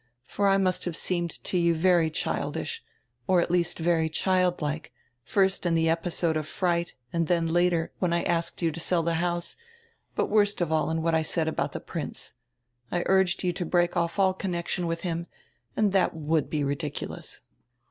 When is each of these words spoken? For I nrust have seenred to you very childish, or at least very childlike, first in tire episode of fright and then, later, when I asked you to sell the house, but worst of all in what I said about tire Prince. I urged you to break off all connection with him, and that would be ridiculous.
For 0.25 0.47
I 0.47 0.55
nrust 0.57 0.85
have 0.85 0.95
seenred 0.95 1.43
to 1.43 1.59
you 1.59 1.75
very 1.75 2.09
childish, 2.09 2.83
or 3.27 3.39
at 3.39 3.51
least 3.51 3.77
very 3.77 4.09
childlike, 4.09 4.91
first 5.23 5.63
in 5.63 5.75
tire 5.75 5.91
episode 5.91 6.35
of 6.35 6.47
fright 6.47 6.95
and 7.13 7.27
then, 7.27 7.45
later, 7.47 7.91
when 7.99 8.11
I 8.11 8.23
asked 8.23 8.63
you 8.63 8.71
to 8.71 8.79
sell 8.79 9.03
the 9.03 9.13
house, 9.21 9.55
but 10.15 10.25
worst 10.25 10.59
of 10.59 10.71
all 10.71 10.89
in 10.89 11.03
what 11.03 11.13
I 11.13 11.21
said 11.21 11.47
about 11.47 11.73
tire 11.73 11.81
Prince. 11.81 12.33
I 12.91 13.03
urged 13.05 13.43
you 13.43 13.53
to 13.53 13.63
break 13.63 13.95
off 13.95 14.17
all 14.17 14.33
connection 14.33 14.87
with 14.87 15.01
him, 15.01 15.27
and 15.77 15.91
that 15.91 16.15
would 16.15 16.49
be 16.49 16.63
ridiculous. 16.63 17.41